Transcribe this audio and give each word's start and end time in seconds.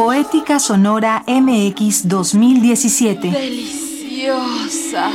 Poética 0.00 0.58
Sonora 0.58 1.24
MX 1.26 2.08
2017. 2.08 3.30
Deliciosa. 3.30 5.10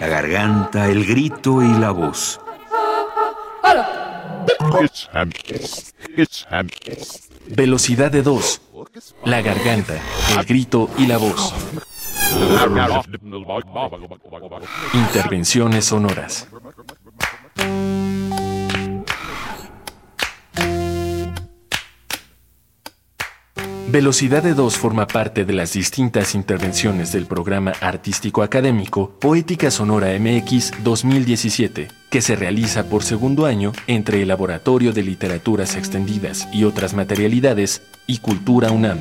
La 0.00 0.08
garganta, 0.08 0.88
el 0.88 1.06
grito 1.06 1.62
y 1.62 1.68
la 1.78 1.92
voz. 1.92 2.40
Velocidad 7.50 8.10
de 8.10 8.22
dos. 8.22 8.62
La 9.24 9.40
garganta, 9.40 9.94
el 10.36 10.44
grito 10.44 10.90
y 10.98 11.06
la 11.06 11.18
voz. 11.18 11.54
Intervenciones 14.92 15.84
sonoras. 15.84 16.48
Velocidad 23.90 24.42
de 24.42 24.52
2 24.52 24.76
forma 24.76 25.06
parte 25.06 25.46
de 25.46 25.54
las 25.54 25.72
distintas 25.72 26.34
intervenciones 26.34 27.10
del 27.10 27.24
programa 27.24 27.72
artístico 27.80 28.42
académico 28.42 29.12
Poética 29.18 29.70
Sonora 29.70 30.08
MX 30.18 30.84
2017, 30.84 31.88
que 32.10 32.20
se 32.20 32.36
realiza 32.36 32.84
por 32.84 33.02
segundo 33.02 33.46
año 33.46 33.72
entre 33.86 34.20
el 34.20 34.28
Laboratorio 34.28 34.92
de 34.92 35.02
Literaturas 35.02 35.74
Extendidas 35.74 36.46
y 36.52 36.64
otras 36.64 36.92
materialidades 36.92 37.80
y 38.06 38.18
Cultura 38.18 38.70
UNAM. 38.72 38.98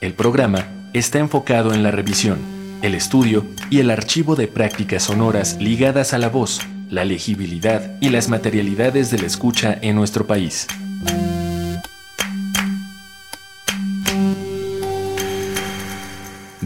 El 0.00 0.14
programa 0.14 0.64
está 0.92 1.18
enfocado 1.18 1.74
en 1.74 1.82
la 1.82 1.90
revisión, 1.90 2.38
el 2.82 2.94
estudio 2.94 3.44
y 3.68 3.80
el 3.80 3.90
archivo 3.90 4.36
de 4.36 4.46
prácticas 4.46 5.02
sonoras 5.02 5.56
ligadas 5.58 6.14
a 6.14 6.18
la 6.18 6.28
voz, 6.28 6.60
la 6.88 7.04
legibilidad 7.04 7.96
y 8.00 8.10
las 8.10 8.28
materialidades 8.28 9.10
de 9.10 9.18
la 9.18 9.26
escucha 9.26 9.76
en 9.82 9.96
nuestro 9.96 10.28
país. 10.28 10.68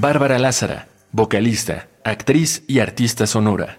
Bárbara 0.05 0.39
Lázara, 0.39 0.89
vocalista, 1.13 1.89
actriz 2.05 2.63
y 2.69 2.81
artista 2.81 3.27
sonora. 3.27 3.79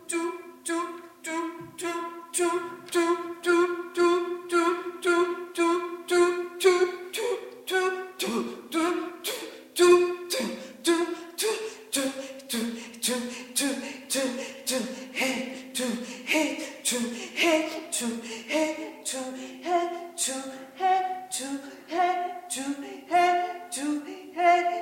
Hey. 24.41 24.80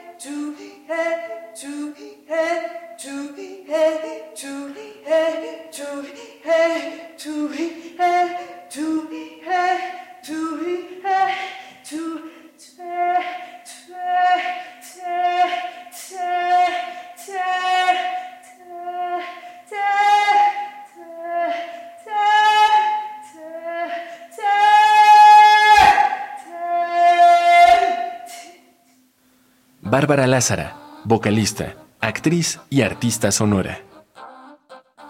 Bárbara 29.90 30.28
Lázara, 30.28 30.76
vocalista, 31.04 31.74
actriz 32.00 32.60
y 32.70 32.84
artista 32.84 33.32
sonora. 33.32 33.80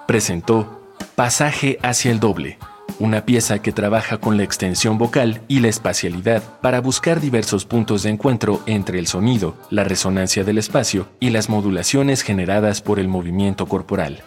Presentó 0.07 0.79
Pasaje 1.15 1.77
hacia 1.81 2.11
el 2.11 2.21
doble, 2.21 2.57
una 2.97 3.25
pieza 3.25 3.61
que 3.61 3.73
trabaja 3.73 4.19
con 4.19 4.37
la 4.37 4.43
extensión 4.43 4.97
vocal 4.97 5.41
y 5.49 5.59
la 5.59 5.67
espacialidad 5.67 6.41
para 6.61 6.79
buscar 6.79 7.19
diversos 7.19 7.65
puntos 7.65 8.03
de 8.03 8.11
encuentro 8.11 8.61
entre 8.67 8.99
el 8.99 9.07
sonido, 9.07 9.57
la 9.69 9.83
resonancia 9.83 10.45
del 10.45 10.57
espacio 10.57 11.09
y 11.19 11.31
las 11.31 11.49
modulaciones 11.49 12.21
generadas 12.21 12.81
por 12.81 12.99
el 12.99 13.09
movimiento 13.09 13.65
corporal. 13.65 14.23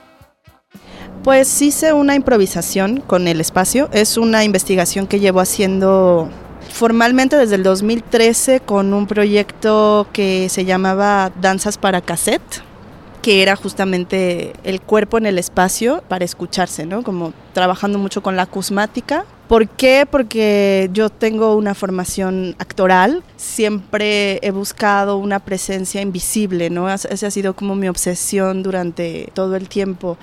Pues 1.24 1.62
hice 1.62 1.94
una 1.94 2.14
improvisación 2.14 3.00
con 3.00 3.26
el 3.26 3.40
espacio, 3.40 3.88
es 3.94 4.19
una 4.19 4.44
investigación 4.44 5.06
que 5.06 5.19
llevo 5.19 5.40
haciendo 5.40 6.28
formalmente 6.72 7.37
desde 7.37 7.56
el 7.56 7.62
2013 7.62 8.60
con 8.60 8.94
un 8.94 9.06
proyecto 9.06 10.06
que 10.12 10.49
se 10.49 10.65
llamaba 10.65 11.33
Danzas 11.41 11.78
para 11.78 12.00
Cassette 12.00 12.62
que 13.22 13.41
era 13.41 13.55
justamente 13.55 14.53
el 14.65 14.81
cuerpo 14.81 15.16
en 15.16 15.27
el 15.27 15.38
espacio 15.38 16.03
para 16.09 16.25
escucharse, 16.25 16.87
¿no? 16.87 17.05
Como 17.05 17.32
trabajando 17.53 17.97
mucho 17.99 18.21
con 18.21 18.34
la 18.34 18.43
acusmática, 18.43 19.25
¿Por 19.53 19.69
qué? 19.69 20.06
Porque 20.11 20.88
yo 20.94 21.11
tengo 21.11 21.56
una 21.56 21.75
formación 21.75 22.56
actoral, 22.59 23.22
siempre 23.37 24.38
he 24.41 24.50
buscado 24.50 25.19
una 25.19 25.41
presencia 25.41 26.00
invisible, 26.00 26.71
¿no? 26.71 26.88
Esa 26.88 27.27
ha 27.27 27.31
sido 27.31 27.55
como 27.55 27.75
mi 27.75 27.87
obsesión 27.87 28.62
durante 28.62 29.28
todo 29.34 29.56
el 29.56 29.69
tiempo. 29.69 30.16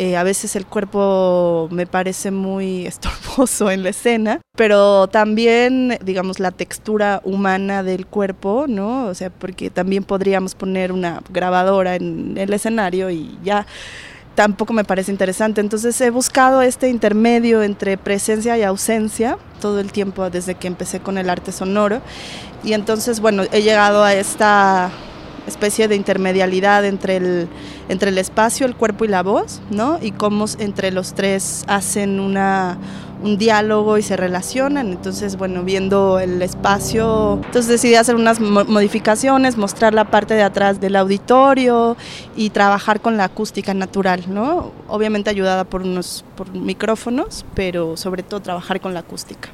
Eh, 0.00 0.16
a 0.16 0.22
veces 0.22 0.54
el 0.54 0.64
cuerpo 0.64 1.66
me 1.72 1.84
parece 1.84 2.30
muy 2.30 2.86
estorboso 2.92 3.68
en 3.68 3.82
la 3.82 3.88
escena, 3.88 4.40
pero 4.56 5.08
también, 5.08 5.98
digamos, 6.04 6.38
la 6.38 6.52
textura 6.52 7.20
humana 7.24 7.82
del 7.82 8.06
cuerpo, 8.06 8.66
¿no? 8.68 9.06
O 9.06 9.14
sea, 9.14 9.30
porque 9.30 9.70
también 9.70 10.04
podríamos 10.04 10.54
poner 10.54 10.92
una 10.92 11.20
grabadora 11.30 11.96
en 11.96 12.38
el 12.38 12.52
escenario 12.52 13.10
y 13.10 13.36
ya 13.42 13.66
tampoco 14.36 14.72
me 14.72 14.84
parece 14.84 15.10
interesante. 15.10 15.60
Entonces 15.60 16.00
he 16.00 16.10
buscado 16.10 16.62
este 16.62 16.88
intermedio 16.88 17.64
entre 17.64 17.98
presencia 17.98 18.56
y 18.56 18.62
ausencia 18.62 19.36
todo 19.60 19.80
el 19.80 19.90
tiempo 19.90 20.30
desde 20.30 20.54
que 20.54 20.68
empecé 20.68 21.00
con 21.00 21.18
el 21.18 21.28
arte 21.28 21.50
sonoro. 21.50 22.02
Y 22.62 22.72
entonces, 22.74 23.18
bueno, 23.18 23.42
he 23.50 23.62
llegado 23.62 24.04
a 24.04 24.14
esta 24.14 24.92
especie 25.48 25.88
de 25.88 25.96
intermedialidad 25.96 26.84
entre 26.84 27.16
el, 27.16 27.48
entre 27.88 28.10
el 28.10 28.18
espacio, 28.18 28.66
el 28.66 28.76
cuerpo 28.76 29.04
y 29.04 29.08
la 29.08 29.22
voz, 29.22 29.60
¿no? 29.70 29.98
Y 30.00 30.12
cómo 30.12 30.44
entre 30.58 30.92
los 30.92 31.14
tres 31.14 31.64
hacen 31.66 32.20
una, 32.20 32.78
un 33.22 33.38
diálogo 33.38 33.98
y 33.98 34.02
se 34.02 34.16
relacionan. 34.16 34.88
Entonces, 34.88 35.36
bueno, 35.36 35.62
viendo 35.62 36.18
el 36.18 36.40
espacio, 36.42 37.40
entonces 37.44 37.68
decidí 37.68 37.94
hacer 37.94 38.14
unas 38.14 38.40
modificaciones, 38.40 39.56
mostrar 39.56 39.94
la 39.94 40.04
parte 40.04 40.34
de 40.34 40.42
atrás 40.42 40.80
del 40.80 40.96
auditorio 40.96 41.96
y 42.36 42.50
trabajar 42.50 43.00
con 43.00 43.16
la 43.16 43.24
acústica 43.24 43.74
natural, 43.74 44.24
¿no? 44.28 44.72
Obviamente 44.86 45.30
ayudada 45.30 45.64
por 45.64 45.82
unos 45.82 46.24
por 46.36 46.52
micrófonos, 46.54 47.44
pero 47.54 47.96
sobre 47.96 48.22
todo 48.22 48.40
trabajar 48.40 48.80
con 48.80 48.94
la 48.94 49.00
acústica. 49.00 49.50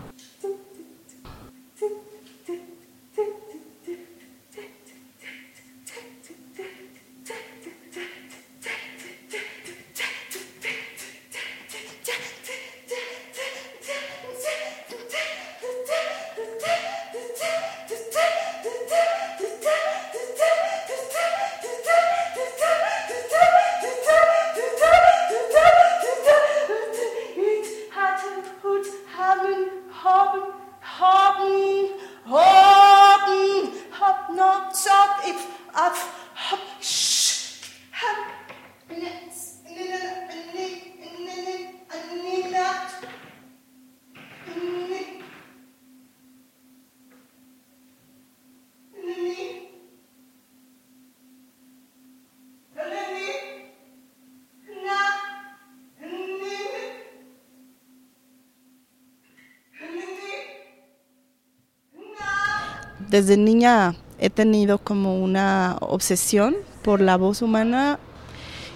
Desde 63.14 63.36
niña 63.36 63.94
he 64.18 64.28
tenido 64.28 64.78
como 64.78 65.22
una 65.22 65.76
obsesión 65.78 66.56
por 66.82 67.00
la 67.00 67.16
voz 67.16 67.42
humana 67.42 68.00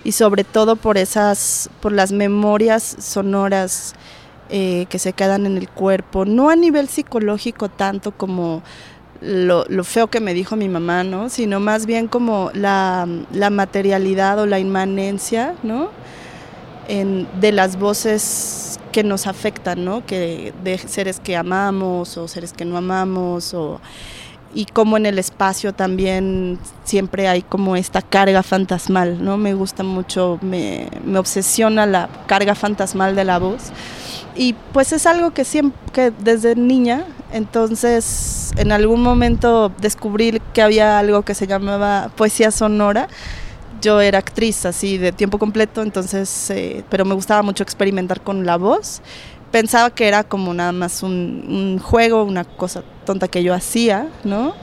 y 0.05 0.13
sobre 0.13 0.45
todo 0.45 0.77
por 0.77 0.97
esas, 0.97 1.69
por 1.81 1.91
las 1.91 2.13
memorias 2.13 2.85
sonoras 3.01 3.97
eh, 4.49 4.87
que 4.91 5.01
se 5.01 5.13
quedan 5.13 5.45
en 5.45 5.57
el 5.57 5.69
cuerpo, 5.69 6.25
no 6.25 6.51
a 6.51 6.55
nivel 6.55 6.87
psicológico 6.87 7.69
tanto 7.69 8.13
como 8.13 8.63
lo, 9.21 9.65
feo 9.83 10.07
que 10.07 10.21
me 10.21 10.35
dijo 10.35 10.55
mi 10.55 10.69
mamá, 10.69 11.03
¿no? 11.03 11.31
Sino 11.31 11.59
más 11.59 11.85
bien 11.85 12.07
como 12.07 12.53
la, 12.55 13.09
materialidad 13.51 14.39
o 14.39 14.47
la 14.47 14.61
inmanencia, 14.61 15.57
¿no? 15.65 15.91
de 16.89 17.53
las 17.53 17.79
voces 17.79 18.79
que 18.93 19.03
nos 19.03 19.27
afectan, 19.27 19.85
¿no? 19.85 20.07
Que 20.07 20.55
de 20.65 20.79
seres 20.79 21.21
que 21.21 21.37
amamos 21.37 22.17
o 22.17 22.29
seres 22.29 22.55
que 22.55 22.65
no 22.65 22.79
amamos 22.79 23.53
o 23.53 23.79
y 24.55 24.65
como 24.67 24.97
en 24.97 25.07
el 25.07 25.19
espacio 25.19 25.73
también 25.75 26.59
siempre 26.85 27.29
hay 27.29 27.43
como 27.43 27.77
esta 27.77 28.03
carga 28.03 28.43
fantasmal, 28.43 29.23
¿no? 29.23 29.37
Me 29.37 29.55
gusta 29.55 29.83
mucho, 29.83 30.39
me, 30.43 30.89
me 31.05 31.19
obsesiona 31.19 31.87
la 31.87 32.09
carga 32.27 32.55
fantasmal 32.55 33.15
de 33.15 33.25
la 33.25 33.39
voz 33.39 33.73
y 34.39 34.55
pues 34.73 34.93
es 34.93 35.05
algo 35.07 35.33
que 35.33 35.45
siempre, 35.45 35.79
que 35.93 36.13
desde 36.13 36.55
niña, 36.55 37.05
entonces 37.33 38.53
en 38.57 38.71
algún 38.71 39.03
momento 39.03 39.73
descubrí 39.81 40.41
que 40.55 40.63
había 40.63 40.99
algo 41.01 41.23
que 41.23 41.35
se 41.35 41.47
llamaba 41.47 42.11
poesía 42.17 42.53
sonora. 42.53 43.09
Yo 43.81 44.01
era 44.01 44.19
actriz 44.19 44.65
así 44.65 44.97
de 44.97 45.13
tiempo 45.13 45.39
completo, 45.39 45.83
entonces, 45.83 46.51
eh, 46.51 46.85
pero 46.89 47.05
me 47.05 47.15
gustaba 47.15 47.43
mucho 47.43 47.63
experimentar 47.63 48.21
con 48.21 48.47
la 48.47 48.57
voz 48.57 49.03
pensaba 49.51 49.91
que 49.91 50.07
era 50.07 50.25
como 50.25 50.55
nada 50.55 50.73
más 50.73 51.03
un, 51.03 51.79
juego, 51.79 52.25
una 52.25 52.45
cosa 52.45 52.83
tonta 53.05 53.29
que 53.29 53.43
yo 53.43 53.55
hacía, 53.55 54.09
¿no? 54.25 54.55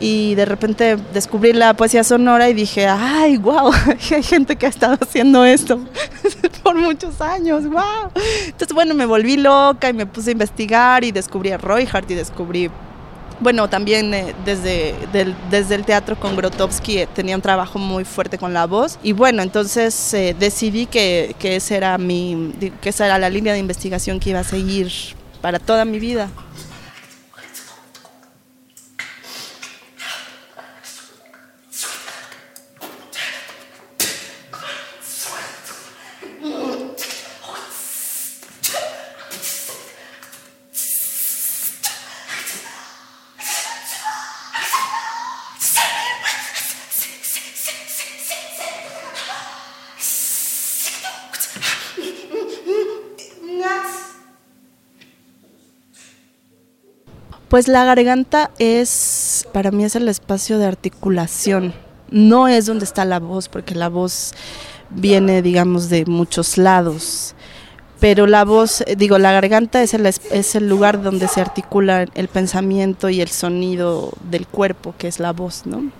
Y 0.00 0.36
de 0.36 0.44
repente 0.44 0.96
descubrí 1.12 1.52
la 1.52 1.74
poesía 1.74 2.04
sonora 2.04 2.48
y 2.48 2.54
dije, 2.54 2.86
ay, 2.86 3.36
wow, 3.36 3.72
hay 4.14 4.22
gente 4.22 4.56
que 4.56 4.66
ha 4.66 4.68
estado 4.68 4.96
haciendo 5.00 5.44
esto 5.44 5.80
por 6.62 6.76
muchos 6.76 7.20
años, 7.20 7.68
wow. 7.68 8.10
Entonces, 8.46 8.74
bueno, 8.74 8.94
me 8.94 9.06
volví 9.06 9.36
loca 9.36 9.88
y 9.88 9.92
me 9.92 10.06
puse 10.06 10.30
a 10.30 10.32
investigar 10.32 11.02
y 11.04 11.10
descubrí 11.10 11.50
a 11.50 11.58
Roy 11.58 11.88
Hart 11.90 12.10
y 12.10 12.14
descubrí 12.14 12.70
bueno, 13.40 13.68
también 13.68 14.12
eh, 14.14 14.34
desde, 14.44 14.94
desde 15.50 15.74
el 15.74 15.84
teatro 15.84 16.18
con 16.18 16.36
Grotowski 16.36 16.98
eh, 16.98 17.08
tenía 17.12 17.36
un 17.36 17.42
trabajo 17.42 17.78
muy 17.78 18.04
fuerte 18.04 18.38
con 18.38 18.52
la 18.52 18.66
voz 18.66 18.98
y 19.02 19.12
bueno, 19.12 19.42
entonces 19.42 20.14
eh, 20.14 20.34
decidí 20.38 20.86
que, 20.86 21.34
que, 21.38 21.60
era 21.70 21.98
mi, 21.98 22.52
que 22.80 22.88
esa 22.88 23.06
era 23.06 23.18
la 23.18 23.30
línea 23.30 23.52
de 23.52 23.58
investigación 23.58 24.18
que 24.20 24.30
iba 24.30 24.40
a 24.40 24.44
seguir 24.44 24.90
para 25.40 25.58
toda 25.58 25.84
mi 25.84 25.98
vida. 25.98 26.28
Pues 57.48 57.66
la 57.66 57.84
garganta 57.84 58.50
es, 58.58 59.48
para 59.52 59.70
mí 59.70 59.82
es 59.82 59.96
el 59.96 60.06
espacio 60.08 60.58
de 60.58 60.66
articulación. 60.66 61.72
No 62.10 62.46
es 62.46 62.66
donde 62.66 62.84
está 62.84 63.06
la 63.06 63.20
voz, 63.20 63.48
porque 63.48 63.74
la 63.74 63.88
voz 63.88 64.34
viene, 64.90 65.40
digamos, 65.40 65.88
de 65.88 66.04
muchos 66.04 66.58
lados. 66.58 67.34
Pero 68.00 68.26
la 68.26 68.44
voz, 68.44 68.84
digo, 68.98 69.18
la 69.18 69.32
garganta 69.32 69.82
es 69.82 69.94
el, 69.94 70.04
es 70.04 70.54
el 70.54 70.68
lugar 70.68 71.02
donde 71.02 71.26
se 71.26 71.40
articula 71.40 72.04
el 72.14 72.28
pensamiento 72.28 73.08
y 73.08 73.22
el 73.22 73.28
sonido 73.28 74.12
del 74.24 74.46
cuerpo, 74.46 74.94
que 74.98 75.08
es 75.08 75.18
la 75.18 75.32
voz, 75.32 75.64
¿no? 75.64 75.90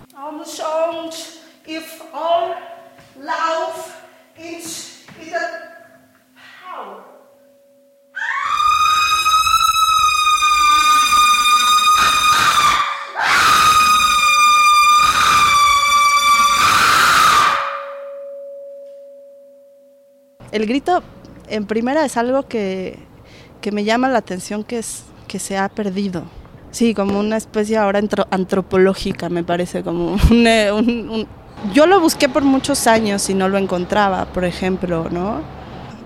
El 20.58 20.66
grito, 20.66 21.04
en 21.48 21.66
primera, 21.66 22.04
es 22.04 22.16
algo 22.16 22.48
que, 22.48 22.98
me 23.70 23.84
llama 23.84 24.08
la 24.08 24.18
atención 24.18 24.64
que, 24.64 24.78
es, 24.78 25.04
que 25.28 25.38
se 25.38 25.56
ha 25.56 25.68
perdido. 25.68 26.24
Sí, 26.72 26.94
como 26.94 27.20
una 27.20 27.36
especie 27.36 27.76
ahora 27.76 28.00
antropológica, 28.32 29.28
me 29.28 29.44
parece, 29.44 29.84
como 29.84 30.16
un, 30.30 31.28
Yo 31.72 31.86
lo 31.86 32.00
busqué 32.00 32.28
por 32.28 32.42
muchos 32.42 32.88
años 32.88 33.30
y 33.30 33.34
no 33.34 33.48
lo 33.48 33.56
encontraba, 33.56 34.24
por 34.24 34.44
ejemplo, 34.44 35.06
¿no? 35.12 35.42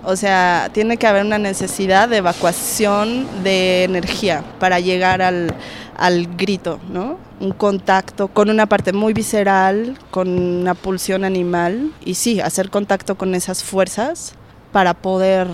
O 0.05 0.17
sea, 0.17 0.69
tiene 0.71 0.99
que 0.99 1.07
haber 1.07 1.25
una 1.25 1.39
necesidad 1.39 2.11
de 2.11 2.19
evacuación 2.19 3.27
de 3.43 3.85
energía 3.85 4.45
para 4.61 4.81
llegar 4.81 5.23
al, 5.23 5.55
al 5.97 6.27
grito, 6.37 6.79
¿no? 6.93 7.17
Un 7.41 7.53
contacto 7.53 8.29
con 8.29 8.51
una 8.51 8.67
parte 8.67 8.93
muy 8.93 9.15
visceral, 9.15 9.97
con 10.11 10.29
una 10.29 10.75
pulsión 10.75 11.25
animal 11.25 11.91
y 12.05 12.17
sí, 12.17 12.39
hacer 12.39 12.69
contacto 12.69 13.15
con 13.15 13.35
esas 13.35 13.65
fuerzas 13.65 14.35
para 14.73 14.95
poder 14.95 15.47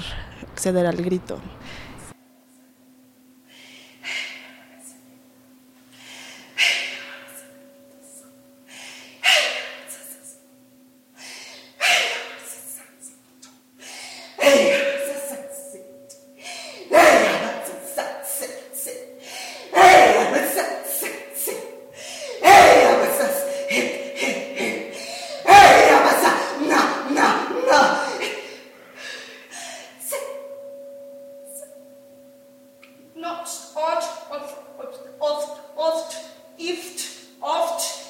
acceder 0.53 0.87
al 0.87 0.97
grito. 0.97 1.39
not 33.19 33.49
ought, 33.77 34.05
oft, 34.31 34.59
oft, 34.79 35.01
of, 35.21 35.61
oft, 35.77 36.17
if, 36.59 37.29
oft, 37.43 38.08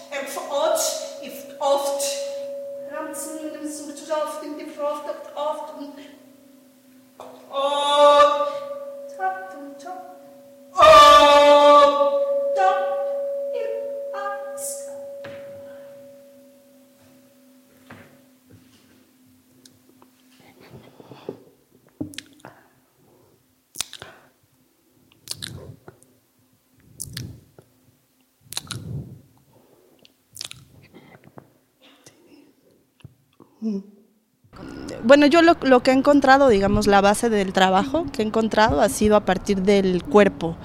Bueno, 35.04 35.26
yo 35.26 35.42
lo, 35.42 35.80
que 35.82 35.92
he 35.92 35.94
encontrado, 35.94 36.48
digamos, 36.48 36.88
la 36.88 37.00
base 37.00 37.30
del 37.30 37.52
trabajo 37.52 38.06
que 38.12 38.22
he 38.22 38.26
encontrado 38.26 38.80
ha 38.80 38.88
sido 38.88 39.14
a 39.14 39.20
partir 39.20 39.62
del 39.62 40.02
cuerpo 40.02 40.56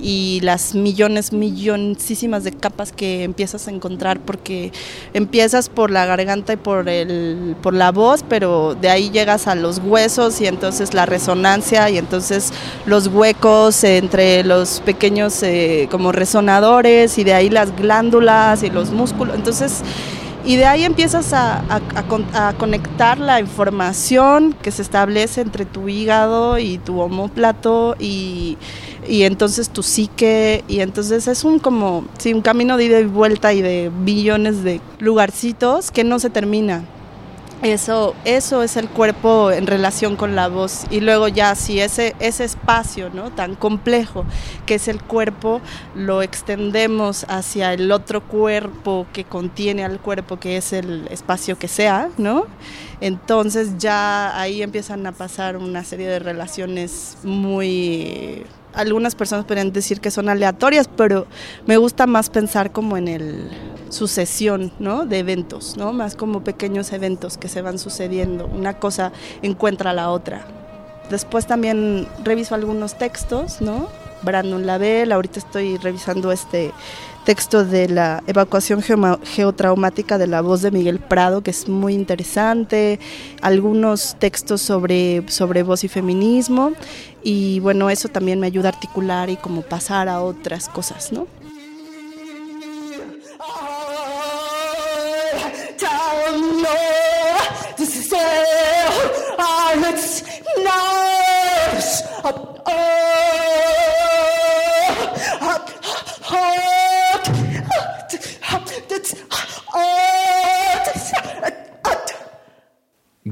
y 0.00 0.38
las 0.42 0.76
millones, 0.76 1.32
milloncísimas 1.32 2.44
de 2.44 2.52
capas 2.52 2.92
que 2.92 3.24
empiezas 3.24 3.66
a 3.66 3.72
encontrar, 3.72 4.20
porque 4.20 4.72
empiezas 5.12 5.68
por 5.68 5.90
la 5.90 6.06
garganta 6.06 6.52
y 6.52 6.56
por, 6.56 6.88
el, 6.88 7.56
por 7.60 7.74
la 7.74 7.90
voz, 7.90 8.24
pero 8.28 8.76
de 8.80 8.88
ahí 8.88 9.10
llegas 9.10 9.48
a 9.48 9.56
los 9.56 9.78
huesos 9.78 10.40
y 10.40 10.46
entonces 10.46 10.94
la 10.94 11.04
resonancia 11.04 11.90
y 11.90 11.98
entonces 11.98 12.52
los 12.86 13.08
huecos 13.08 13.82
entre 13.82 14.44
los 14.44 14.80
pequeños 14.80 15.42
eh, 15.42 15.88
como 15.90 16.12
resonadores 16.12 17.18
y 17.18 17.24
de 17.24 17.34
ahí 17.34 17.50
las 17.50 17.74
glándulas 17.74 18.62
y 18.62 18.70
los 18.70 18.90
músculos. 18.92 19.34
Entonces 19.34 19.82
y 20.44 20.56
de 20.56 20.66
ahí 20.66 20.84
empiezas 20.84 21.32
a, 21.32 21.62
conectar 22.58 23.18
la 23.18 23.40
información 23.40 24.54
que 24.62 24.70
se 24.70 24.82
establece 24.82 25.40
entre 25.40 25.64
tu 25.64 25.88
hígado 25.88 26.58
y 26.58 26.78
tu 26.78 27.00
homóplato 27.00 27.96
y, 27.98 28.56
y 29.08 29.22
entonces 29.22 29.70
tu 29.70 29.82
psique 29.82 30.64
y 30.68 30.80
entonces 30.80 31.28
es 31.28 31.44
un 31.44 31.58
como 31.58 32.04
sí, 32.18 32.32
un 32.32 32.42
camino 32.42 32.76
de 32.76 32.84
ida 32.84 33.00
y 33.00 33.04
vuelta 33.04 33.52
y 33.52 33.62
de 33.62 33.90
billones 34.02 34.62
de 34.62 34.80
lugarcitos 34.98 35.90
que 35.90 36.04
no 36.04 36.18
se 36.18 36.30
termina. 36.30 36.84
Eso, 37.62 38.14
eso 38.24 38.62
es 38.62 38.78
el 38.78 38.88
cuerpo 38.88 39.50
en 39.50 39.66
relación 39.66 40.16
con 40.16 40.34
la 40.34 40.48
voz. 40.48 40.86
Y 40.90 41.00
luego 41.00 41.28
ya 41.28 41.54
si 41.54 41.78
ese, 41.78 42.16
ese 42.18 42.44
espacio 42.44 43.10
¿no? 43.10 43.30
tan 43.30 43.54
complejo 43.54 44.24
que 44.64 44.76
es 44.76 44.88
el 44.88 45.02
cuerpo, 45.02 45.60
lo 45.94 46.22
extendemos 46.22 47.26
hacia 47.28 47.74
el 47.74 47.92
otro 47.92 48.22
cuerpo 48.22 49.06
que 49.12 49.24
contiene 49.24 49.84
al 49.84 50.00
cuerpo, 50.00 50.38
que 50.38 50.56
es 50.56 50.72
el 50.72 51.06
espacio 51.10 51.58
que 51.58 51.68
sea, 51.68 52.08
¿no? 52.16 52.46
Entonces 53.02 53.76
ya 53.76 54.40
ahí 54.40 54.62
empiezan 54.62 55.06
a 55.06 55.12
pasar 55.12 55.58
una 55.58 55.84
serie 55.84 56.08
de 56.08 56.18
relaciones 56.18 57.18
muy 57.24 58.44
algunas 58.72 59.16
personas 59.16 59.44
podrían 59.44 59.72
decir 59.72 60.00
que 60.00 60.10
son 60.10 60.28
aleatorias, 60.28 60.88
pero 60.88 61.26
me 61.66 61.76
gusta 61.76 62.06
más 62.06 62.30
pensar 62.30 62.70
como 62.70 62.96
en 62.96 63.08
el 63.08 63.50
sucesión, 63.90 64.72
¿no? 64.78 65.04
De 65.04 65.18
eventos, 65.18 65.76
¿no? 65.76 65.92
Más 65.92 66.16
como 66.16 66.42
pequeños 66.42 66.92
eventos 66.92 67.36
que 67.36 67.48
se 67.48 67.60
van 67.60 67.78
sucediendo. 67.78 68.46
Una 68.46 68.78
cosa 68.78 69.12
encuentra 69.42 69.92
la 69.92 70.10
otra. 70.10 70.46
Después 71.10 71.46
también 71.46 72.06
reviso 72.24 72.54
algunos 72.54 72.96
textos, 72.96 73.60
¿no? 73.60 73.88
Brandon 74.22 74.66
Lavelle, 74.66 75.12
ahorita 75.12 75.38
estoy 75.38 75.76
revisando 75.78 76.30
este 76.30 76.72
texto 77.24 77.64
de 77.64 77.88
la 77.88 78.22
evacuación 78.26 78.82
geotraumática 78.82 80.18
de 80.18 80.26
la 80.26 80.40
voz 80.40 80.62
de 80.62 80.70
Miguel 80.70 80.98
Prado, 80.98 81.42
que 81.42 81.50
es 81.50 81.68
muy 81.68 81.94
interesante, 81.94 82.98
algunos 83.42 84.16
textos 84.18 84.62
sobre, 84.62 85.28
sobre 85.28 85.62
voz 85.62 85.84
y 85.84 85.88
feminismo, 85.88 86.72
y 87.22 87.60
bueno, 87.60 87.90
eso 87.90 88.08
también 88.08 88.40
me 88.40 88.46
ayuda 88.46 88.70
a 88.70 88.72
articular 88.72 89.30
y 89.30 89.36
como 89.36 89.62
pasar 89.62 90.08
a 90.08 90.22
otras 90.22 90.68
cosas, 90.68 91.12
¿no? 91.12 91.26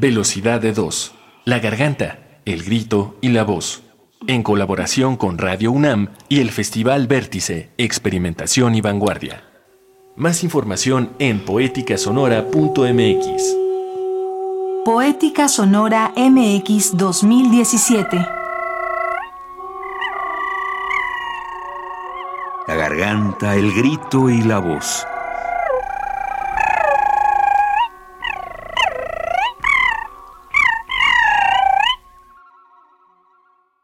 Velocidad 0.00 0.60
de 0.60 0.72
2. 0.72 1.12
La 1.44 1.58
garganta, 1.58 2.20
el 2.44 2.62
grito 2.62 3.16
y 3.20 3.30
la 3.30 3.42
voz. 3.42 3.82
En 4.28 4.44
colaboración 4.44 5.16
con 5.16 5.38
Radio 5.38 5.72
UNAM 5.72 6.10
y 6.28 6.38
el 6.38 6.52
Festival 6.52 7.08
Vértice, 7.08 7.70
Experimentación 7.78 8.76
y 8.76 8.80
Vanguardia. 8.80 9.42
Más 10.14 10.44
información 10.44 11.10
en 11.18 11.40
poéticasonora.mx. 11.40 13.56
Poética 14.84 15.48
Sonora 15.48 16.12
MX 16.16 16.96
2017. 16.96 18.24
La 22.68 22.76
garganta, 22.76 23.56
el 23.56 23.74
grito 23.74 24.30
y 24.30 24.42
la 24.42 24.60
voz. 24.60 25.04